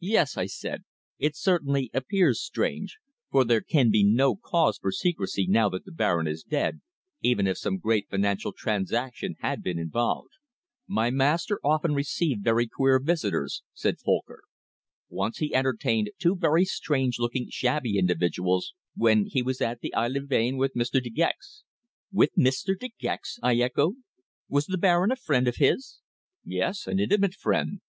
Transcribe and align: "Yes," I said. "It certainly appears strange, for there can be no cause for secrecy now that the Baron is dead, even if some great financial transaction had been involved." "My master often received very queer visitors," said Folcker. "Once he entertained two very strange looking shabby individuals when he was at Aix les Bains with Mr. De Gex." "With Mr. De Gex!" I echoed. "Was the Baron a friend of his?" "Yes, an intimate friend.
"Yes," 0.00 0.36
I 0.36 0.46
said. 0.46 0.82
"It 1.20 1.36
certainly 1.36 1.92
appears 1.94 2.42
strange, 2.42 2.98
for 3.30 3.44
there 3.44 3.60
can 3.60 3.88
be 3.92 4.02
no 4.02 4.34
cause 4.34 4.78
for 4.78 4.90
secrecy 4.90 5.46
now 5.46 5.68
that 5.68 5.84
the 5.84 5.92
Baron 5.92 6.26
is 6.26 6.42
dead, 6.42 6.80
even 7.22 7.46
if 7.46 7.56
some 7.56 7.78
great 7.78 8.08
financial 8.10 8.52
transaction 8.52 9.36
had 9.42 9.62
been 9.62 9.78
involved." 9.78 10.32
"My 10.88 11.10
master 11.10 11.60
often 11.62 11.94
received 11.94 12.42
very 12.42 12.66
queer 12.66 12.98
visitors," 12.98 13.62
said 13.72 14.00
Folcker. 14.00 14.40
"Once 15.08 15.38
he 15.38 15.54
entertained 15.54 16.10
two 16.18 16.34
very 16.34 16.64
strange 16.64 17.20
looking 17.20 17.46
shabby 17.48 17.96
individuals 17.96 18.74
when 18.96 19.26
he 19.26 19.40
was 19.40 19.60
at 19.60 19.78
Aix 19.84 19.94
les 19.94 20.26
Bains 20.26 20.58
with 20.58 20.74
Mr. 20.74 21.00
De 21.00 21.10
Gex." 21.10 21.62
"With 22.10 22.30
Mr. 22.36 22.76
De 22.76 22.88
Gex!" 22.98 23.38
I 23.40 23.54
echoed. 23.58 23.98
"Was 24.48 24.66
the 24.66 24.78
Baron 24.78 25.12
a 25.12 25.16
friend 25.16 25.46
of 25.46 25.58
his?" 25.58 26.00
"Yes, 26.44 26.88
an 26.88 26.98
intimate 26.98 27.34
friend. 27.34 27.80